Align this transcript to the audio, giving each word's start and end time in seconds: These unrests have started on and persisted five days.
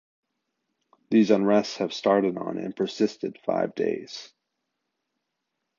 These 1.11 1.29
unrests 1.29 1.77
have 1.77 1.93
started 1.93 2.35
on 2.35 2.57
and 2.57 2.75
persisted 2.75 3.37
five 3.45 3.75
days. 3.75 4.33